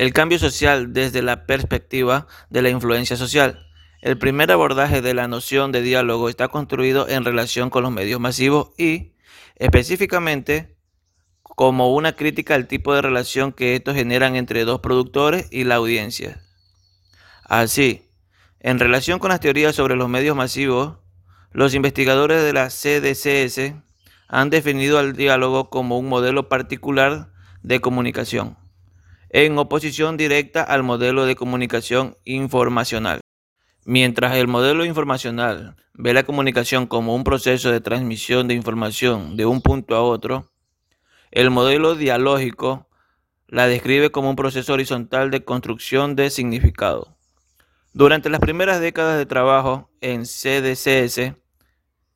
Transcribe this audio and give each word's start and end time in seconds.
El 0.00 0.14
cambio 0.14 0.38
social 0.38 0.94
desde 0.94 1.20
la 1.20 1.44
perspectiva 1.44 2.26
de 2.48 2.62
la 2.62 2.70
influencia 2.70 3.18
social. 3.18 3.66
El 4.00 4.16
primer 4.16 4.50
abordaje 4.50 5.02
de 5.02 5.12
la 5.12 5.28
noción 5.28 5.72
de 5.72 5.82
diálogo 5.82 6.30
está 6.30 6.48
construido 6.48 7.06
en 7.06 7.22
relación 7.22 7.68
con 7.68 7.82
los 7.82 7.92
medios 7.92 8.18
masivos 8.18 8.70
y, 8.78 9.12
específicamente, 9.56 10.78
como 11.42 11.94
una 11.94 12.16
crítica 12.16 12.54
al 12.54 12.66
tipo 12.66 12.94
de 12.94 13.02
relación 13.02 13.52
que 13.52 13.76
estos 13.76 13.94
generan 13.94 14.36
entre 14.36 14.64
dos 14.64 14.80
productores 14.80 15.48
y 15.50 15.64
la 15.64 15.74
audiencia. 15.74 16.40
Así, 17.44 18.08
en 18.58 18.78
relación 18.78 19.18
con 19.18 19.28
las 19.28 19.40
teorías 19.40 19.76
sobre 19.76 19.96
los 19.96 20.08
medios 20.08 20.34
masivos, 20.34 20.96
los 21.52 21.74
investigadores 21.74 22.42
de 22.42 22.54
la 22.54 22.70
CDCS 22.70 23.74
han 24.28 24.48
definido 24.48 24.98
al 24.98 25.14
diálogo 25.14 25.68
como 25.68 25.98
un 25.98 26.08
modelo 26.08 26.48
particular 26.48 27.34
de 27.62 27.82
comunicación 27.82 28.59
en 29.30 29.56
oposición 29.58 30.16
directa 30.16 30.62
al 30.62 30.82
modelo 30.82 31.24
de 31.24 31.36
comunicación 31.36 32.16
informacional. 32.24 33.20
Mientras 33.84 34.36
el 34.36 34.48
modelo 34.48 34.84
informacional 34.84 35.76
ve 35.94 36.12
la 36.12 36.24
comunicación 36.24 36.86
como 36.86 37.14
un 37.14 37.24
proceso 37.24 37.70
de 37.70 37.80
transmisión 37.80 38.48
de 38.48 38.54
información 38.54 39.36
de 39.36 39.46
un 39.46 39.62
punto 39.62 39.94
a 39.94 40.02
otro, 40.02 40.50
el 41.30 41.50
modelo 41.50 41.94
dialógico 41.94 42.88
la 43.46 43.68
describe 43.68 44.10
como 44.10 44.30
un 44.30 44.36
proceso 44.36 44.72
horizontal 44.72 45.30
de 45.30 45.44
construcción 45.44 46.16
de 46.16 46.30
significado. 46.30 47.16
Durante 47.92 48.30
las 48.30 48.40
primeras 48.40 48.80
décadas 48.80 49.16
de 49.16 49.26
trabajo 49.26 49.90
en 50.00 50.24
CDCS, 50.24 51.34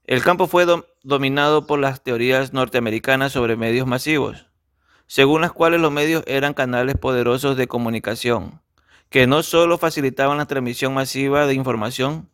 el 0.04 0.22
campo 0.22 0.46
fue 0.46 0.66
dominado 1.02 1.66
por 1.66 1.78
las 1.78 2.02
teorías 2.02 2.52
norteamericanas 2.52 3.32
sobre 3.32 3.56
medios 3.56 3.86
masivos 3.86 4.46
según 5.06 5.42
las 5.42 5.52
cuales 5.52 5.80
los 5.80 5.92
medios 5.92 6.24
eran 6.26 6.54
canales 6.54 6.96
poderosos 6.96 7.56
de 7.56 7.68
comunicación, 7.68 8.60
que 9.10 9.26
no 9.26 9.42
solo 9.42 9.78
facilitaban 9.78 10.38
la 10.38 10.46
transmisión 10.46 10.94
masiva 10.94 11.46
de 11.46 11.54
información, 11.54 12.28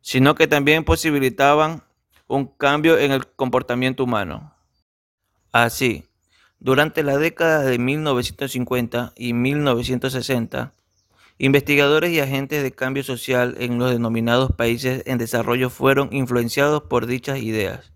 sino 0.00 0.34
que 0.34 0.46
también 0.46 0.84
posibilitaban 0.84 1.82
un 2.26 2.46
cambio 2.46 2.98
en 2.98 3.10
el 3.10 3.26
comportamiento 3.26 4.04
humano. 4.04 4.54
Así, 5.52 6.06
durante 6.60 7.02
la 7.02 7.18
década 7.18 7.62
de 7.62 7.78
1950 7.78 9.12
y 9.16 9.32
1960, 9.32 10.72
investigadores 11.38 12.12
y 12.12 12.20
agentes 12.20 12.62
de 12.62 12.70
cambio 12.70 13.02
social 13.02 13.56
en 13.58 13.78
los 13.78 13.90
denominados 13.90 14.52
países 14.52 15.02
en 15.06 15.18
desarrollo 15.18 15.70
fueron 15.70 16.10
influenciados 16.12 16.82
por 16.82 17.06
dichas 17.06 17.38
ideas, 17.38 17.92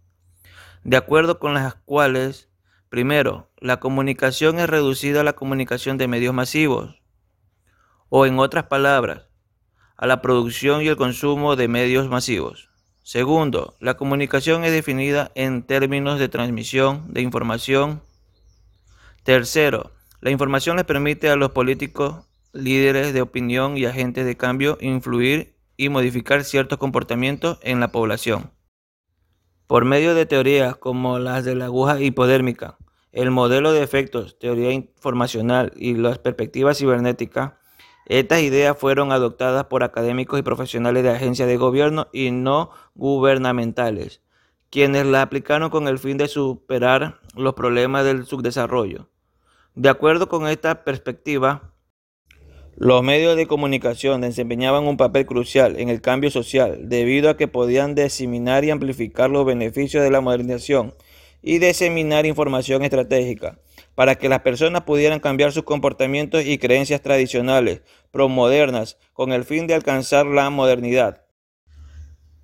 de 0.83 0.97
acuerdo 0.97 1.39
con 1.39 1.55
las 1.55 1.75
cuales 1.75 2.49
Primero, 2.95 3.51
la 3.59 3.81
comunicación 3.81 4.61
es 4.61 4.69
reducida 4.69 5.23
a 5.23 5.25
la 5.25 5.33
comunicación 5.33 5.99
de 5.99 6.07
medios 6.07 6.33
masivos, 6.33 7.03
o 8.09 8.25
en 8.25 8.39
otras 8.39 8.67
palabras, 8.67 9.27
a 9.97 10.07
la 10.07 10.23
producción 10.23 10.81
y 10.81 10.87
el 10.87 10.97
consumo 10.97 11.57
de 11.57 11.67
medios 11.67 12.09
masivos. 12.09 12.71
Segundo, 13.03 13.75
la 13.81 13.97
comunicación 13.97 14.63
es 14.63 14.71
definida 14.71 15.33
en 15.35 15.65
términos 15.65 16.21
de 16.21 16.29
transmisión 16.29 17.13
de 17.13 17.23
información. 17.23 18.01
Tercero, 19.25 19.91
la 20.21 20.31
información 20.31 20.77
les 20.77 20.85
permite 20.85 21.31
a 21.31 21.35
los 21.35 21.51
políticos, 21.51 22.25
líderes 22.53 23.13
de 23.13 23.23
opinión 23.23 23.77
y 23.77 23.87
agentes 23.87 24.25
de 24.25 24.37
cambio 24.37 24.79
influir 24.81 25.57
y 25.77 25.89
modificar 25.89 26.45
ciertos 26.45 26.79
comportamientos 26.79 27.59
en 27.63 27.81
la 27.81 27.89
población. 27.89 28.53
Por 29.67 29.85
medio 29.85 30.15
de 30.15 30.27
teorías 30.27 30.77
como 30.77 31.19
las 31.19 31.45
de 31.45 31.57
la 31.57 31.65
aguja 31.65 32.01
hipodérmica, 32.01 32.79
el 33.15 33.31
modelo 33.31 33.73
de 33.73 33.83
efectos, 33.83 34.39
teoría 34.41 34.73
informacional 34.73 35.73
y 35.77 35.95
las 35.95 36.19
perspectivas 36.19 36.79
cibernéticas, 36.79 37.53
estas 38.07 38.43
ideas 38.43 38.77
fueron 38.77 39.13
adoptadas 39.13 39.67
por 39.67 39.85
académicos 39.85 40.39
y 40.39 40.43
profesionales 40.43 41.05
de 41.05 41.11
agencias 41.11 41.47
de 41.47 41.57
gobierno 41.57 42.09
y 42.13 42.33
no 42.33 42.71
gubernamentales, 42.97 44.21
quienes 44.69 45.07
la 45.07 45.23
aplicaron 45.23 45.71
con 45.71 45.87
el 45.87 46.01
fin 46.01 46.19
de 46.19 46.27
superar 46.27 47.21
los 47.37 47.55
problemas 47.55 48.05
del 48.05 48.27
subdesarrollo. 48.27 49.09
De 49.77 49.89
acuerdo 49.89 50.29
con 50.29 50.49
esta 50.49 50.83
perspectiva, 50.83 51.73
los 52.77 53.05
medios 53.05 53.37
de 53.37 53.47
comunicación 53.47 54.23
desempeñaban 54.23 54.89
un 54.89 54.97
papel 54.97 55.25
crucial 55.25 55.79
en 55.79 55.89
el 55.89 56.01
cambio 56.01 56.33
social 56.33 56.89
debido 56.89 57.31
a 57.31 57.37
que 57.37 57.47
podían 57.47 57.95
diseminar 57.95 58.65
y 58.65 58.71
amplificar 58.71 59.31
los 59.31 59.47
beneficios 59.47 60.03
de 60.03 60.11
la 60.11 60.21
modernización 60.21 60.95
y 61.47 61.59
diseminar 61.59 62.25
información 62.25 62.83
estratégica 62.83 63.59
para 63.95 64.15
que 64.15 64.31
las 64.31 64.41
personas 64.41 64.85
pudieran 64.85 65.21
cambiar 65.21 65.53
sus 65.53 65.65
comportamientos 65.65 66.43
y 66.45 66.57
creencias 66.57 67.03
tradicionales, 67.03 67.83
promodernas, 68.11 68.97
con 69.13 69.33
el 69.33 69.45
fin 69.45 69.67
de 69.67 69.75
alcanzar 69.75 70.25
la 70.25 70.49
modernidad. 70.49 71.27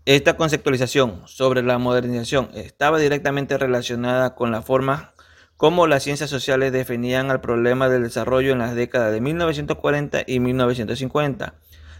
Esta 0.05 0.37
conceptualización 0.37 1.22
sobre 1.27 1.62
la 1.62 1.78
modernización 1.78 2.50
estaba 2.55 2.99
directamente 2.99 3.56
relacionada 3.56 4.34
con 4.34 4.50
la 4.50 4.60
forma 4.60 5.15
como 5.56 5.87
las 5.87 6.05
ciencias 6.05 6.31
sociales 6.31 6.72
definían 6.72 7.31
el 7.31 7.41
problema 7.41 7.89
del 7.89 8.05
desarrollo 8.05 8.53
en 8.53 8.59
las 8.60 8.75
décadas 8.75 9.12
de 9.12 9.21
1940 9.21 10.22
y 10.27 10.41
1950, 10.41 11.55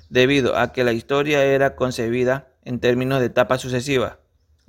debido 0.09 0.56
a 0.56 0.72
que 0.72 0.84
la 0.84 0.93
historia 0.93 1.44
era 1.44 1.77
concebida 1.77 2.49
en 2.65 2.81
términos 2.81 3.21
de 3.21 3.27
etapas 3.27 3.60
sucesivas. 3.60 4.16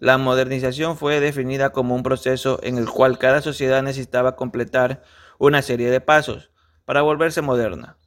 La 0.01 0.17
modernización 0.17 0.97
fue 0.97 1.19
definida 1.19 1.69
como 1.69 1.93
un 1.93 2.01
proceso 2.01 2.59
en 2.63 2.79
el 2.79 2.89
cual 2.89 3.19
cada 3.19 3.39
sociedad 3.39 3.83
necesitaba 3.83 4.35
completar 4.35 5.03
una 5.37 5.61
serie 5.61 5.91
de 5.91 6.01
pasos 6.01 6.49
para 6.85 7.03
volverse 7.03 7.43
moderna. 7.43 7.97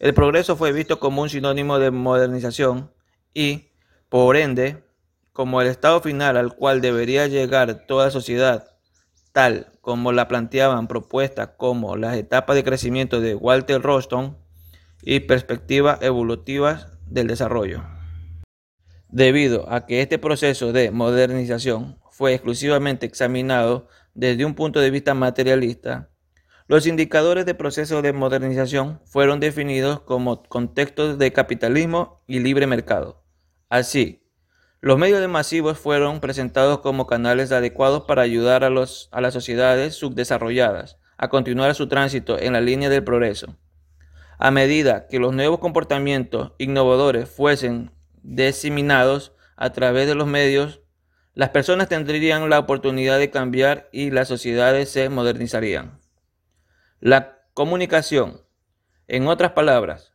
El 0.00 0.12
progreso 0.12 0.54
fue 0.54 0.72
visto 0.72 1.00
como 1.00 1.22
un 1.22 1.30
sinónimo 1.30 1.78
de 1.78 1.92
modernización 1.92 2.92
y, 3.32 3.70
por 4.10 4.36
ende, 4.36 4.84
como 5.32 5.62
el 5.62 5.68
estado 5.68 6.02
final 6.02 6.36
al 6.36 6.54
cual 6.54 6.82
debería 6.82 7.26
llegar 7.26 7.86
toda 7.86 8.10
sociedad, 8.10 8.76
tal 9.32 9.72
como 9.80 10.12
la 10.12 10.28
planteaban 10.28 10.88
propuestas 10.88 11.52
como 11.56 11.96
las 11.96 12.18
etapas 12.18 12.54
de 12.54 12.64
crecimiento 12.64 13.18
de 13.22 13.34
Walter 13.34 13.80
Roston 13.80 14.36
y 15.00 15.20
perspectivas 15.20 16.02
evolutivas 16.02 16.88
del 17.06 17.28
desarrollo. 17.28 17.99
Debido 19.12 19.68
a 19.72 19.86
que 19.86 20.02
este 20.02 20.18
proceso 20.18 20.72
de 20.72 20.92
modernización 20.92 21.98
fue 22.12 22.32
exclusivamente 22.32 23.06
examinado 23.06 23.88
desde 24.14 24.44
un 24.44 24.54
punto 24.54 24.78
de 24.78 24.90
vista 24.90 25.14
materialista, 25.14 26.10
los 26.68 26.86
indicadores 26.86 27.44
de 27.44 27.56
proceso 27.56 28.02
de 28.02 28.12
modernización 28.12 29.00
fueron 29.04 29.40
definidos 29.40 30.00
como 30.02 30.44
contextos 30.44 31.18
de 31.18 31.32
capitalismo 31.32 32.22
y 32.28 32.38
libre 32.38 32.68
mercado. 32.68 33.24
Así, 33.68 34.22
los 34.80 34.96
medios 34.96 35.28
masivos 35.28 35.76
fueron 35.76 36.20
presentados 36.20 36.78
como 36.78 37.08
canales 37.08 37.50
adecuados 37.50 38.04
para 38.04 38.22
ayudar 38.22 38.62
a, 38.62 38.70
los, 38.70 39.08
a 39.10 39.20
las 39.20 39.34
sociedades 39.34 39.96
subdesarrolladas 39.96 40.98
a 41.18 41.28
continuar 41.28 41.74
su 41.74 41.88
tránsito 41.88 42.38
en 42.38 42.52
la 42.52 42.60
línea 42.60 42.88
del 42.88 43.02
progreso. 43.02 43.56
A 44.38 44.52
medida 44.52 45.08
que 45.08 45.18
los 45.18 45.34
nuevos 45.34 45.58
comportamientos 45.58 46.52
innovadores 46.58 47.28
fuesen 47.28 47.90
diseminados 48.22 49.32
a 49.56 49.72
través 49.72 50.06
de 50.06 50.14
los 50.14 50.26
medios, 50.26 50.80
las 51.34 51.50
personas 51.50 51.88
tendrían 51.88 52.50
la 52.50 52.58
oportunidad 52.58 53.18
de 53.18 53.30
cambiar 53.30 53.88
y 53.92 54.10
las 54.10 54.28
sociedades 54.28 54.90
se 54.90 55.08
modernizarían. 55.08 56.00
La 57.00 57.38
comunicación, 57.54 58.42
en 59.08 59.26
otras 59.26 59.52
palabras, 59.52 60.12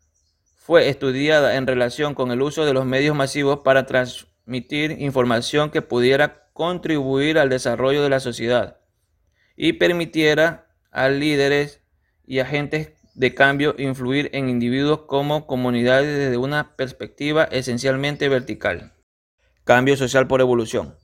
fue 0.55 0.89
estudiada 0.89 1.57
en 1.57 1.67
relación 1.67 2.15
con 2.15 2.31
el 2.31 2.41
uso 2.41 2.65
de 2.65 2.73
los 2.73 2.85
medios 2.85 3.15
masivos 3.15 3.59
para 3.59 3.85
transmitir 3.85 4.99
información 4.99 5.69
que 5.69 5.81
pudiera 5.81 6.49
contribuir 6.53 7.37
al 7.37 7.49
desarrollo 7.49 8.01
de 8.01 8.09
la 8.09 8.19
sociedad 8.19 8.79
y 9.55 9.73
permitiera 9.73 10.67
a 10.91 11.09
líderes 11.09 11.81
y 12.25 12.39
agentes 12.39 12.93
de 13.15 13.33
cambio 13.33 13.75
influir 13.77 14.29
en 14.33 14.49
individuos 14.49 15.01
como 15.07 15.47
comunidades 15.47 16.17
desde 16.17 16.37
una 16.37 16.75
perspectiva 16.75 17.45
esencialmente 17.45 18.27
vertical. 18.27 18.93
Cambio 19.63 19.95
social 19.95 20.27
por 20.27 20.41
evolución. 20.41 20.95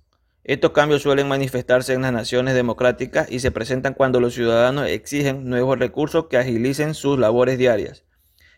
Estos 0.43 0.71
cambios 0.71 1.03
suelen 1.03 1.27
manifestarse 1.27 1.93
en 1.93 2.01
las 2.01 2.11
naciones 2.11 2.53
democráticas 2.53 3.31
y 3.31 3.39
se 3.39 3.51
presentan 3.51 3.93
cuando 3.93 4.19
los 4.19 4.33
ciudadanos 4.33 4.87
exigen 4.89 5.49
nuevos 5.49 5.79
recursos 5.79 6.27
que 6.27 6.37
agilicen 6.37 6.95
sus 6.95 7.17
labores 7.17 7.57
diarias. 7.57 8.03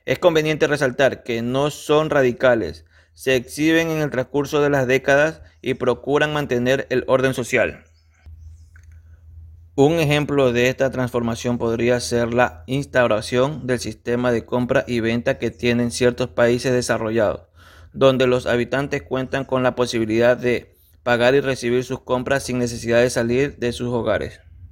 Es 0.06 0.18
conveniente 0.18 0.68
resaltar 0.68 1.24
que 1.24 1.42
no 1.42 1.70
son 1.70 2.10
radicales, 2.10 2.86
se 3.14 3.36
exhiben 3.36 3.90
en 3.90 4.00
el 4.00 4.10
transcurso 4.10 4.62
de 4.62 4.70
las 4.70 4.88
décadas 4.88 5.42
y 5.62 5.76
procuran 5.76 6.34
mantener 6.34 6.88
el 6.90 7.04
orden 7.08 7.34
social. 7.34 7.84
Un 9.76 9.94
ejemplo 9.94 10.54
de 10.54 10.70
esta 10.70 10.92
transformación 10.92 11.58
podría 11.58 12.00
ser 12.00 12.32
la 12.32 12.64
instauración 12.68 13.66
del 13.66 13.80
sistema 13.80 14.32
de 14.32 14.46
compra 14.46 14.86
y 14.88 15.00
venta 15.00 15.40
que 15.40 15.50
tienen 15.50 15.90
ciertos 15.90 16.30
países 16.30 16.72
desarrollados, 16.72 17.48
donde 17.92 18.28
los 18.28 18.46
habitantes 18.46 19.02
cuentan 19.02 19.46
con 19.46 19.64
la 19.64 19.74
posibilidad 19.74 20.38
de 20.38 20.76
pagar 21.02 21.34
y 21.34 21.40
recibir 21.40 21.84
sus 21.84 22.02
compras 22.02 22.44
sin 22.44 22.60
necesidad 22.60 23.02
de 23.02 23.10
salir 23.10 23.58
de 23.58 23.72
sus 23.72 23.88
hogares. 23.88 24.42